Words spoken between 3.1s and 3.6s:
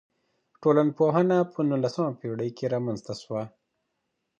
سوه.